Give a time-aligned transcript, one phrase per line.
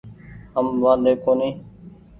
[0.55, 1.55] هم وآڌي ڪونيٚ۔